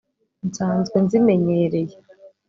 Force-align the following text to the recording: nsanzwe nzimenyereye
nsanzwe 0.47 0.97
nzimenyereye 1.05 1.95